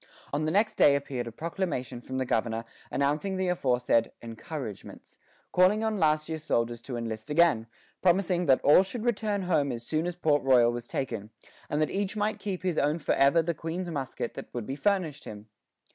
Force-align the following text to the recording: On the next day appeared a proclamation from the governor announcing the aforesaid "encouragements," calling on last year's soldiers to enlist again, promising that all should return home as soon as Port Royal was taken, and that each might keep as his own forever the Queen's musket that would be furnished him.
On 0.33 0.45
the 0.45 0.49
next 0.51 0.77
day 0.77 0.95
appeared 0.95 1.27
a 1.27 1.31
proclamation 1.31 2.01
from 2.01 2.17
the 2.17 2.25
governor 2.25 2.65
announcing 2.89 3.37
the 3.37 3.49
aforesaid 3.49 4.11
"encouragements," 4.23 5.19
calling 5.51 5.83
on 5.83 5.99
last 5.99 6.27
year's 6.27 6.43
soldiers 6.43 6.81
to 6.81 6.97
enlist 6.97 7.29
again, 7.29 7.67
promising 8.01 8.47
that 8.47 8.61
all 8.63 8.81
should 8.81 9.05
return 9.05 9.43
home 9.43 9.71
as 9.71 9.85
soon 9.85 10.07
as 10.07 10.15
Port 10.15 10.41
Royal 10.41 10.71
was 10.71 10.87
taken, 10.87 11.29
and 11.69 11.79
that 11.83 11.91
each 11.91 12.17
might 12.17 12.39
keep 12.39 12.61
as 12.61 12.69
his 12.69 12.77
own 12.79 12.97
forever 12.97 13.43
the 13.43 13.53
Queen's 13.53 13.91
musket 13.91 14.33
that 14.33 14.51
would 14.55 14.65
be 14.65 14.75
furnished 14.75 15.25
him. 15.25 15.45